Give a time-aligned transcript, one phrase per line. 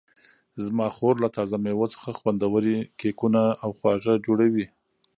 [0.65, 4.65] زما خور له تازه مېوو څخه خوندورې کیکونه او خواږه جوړوي.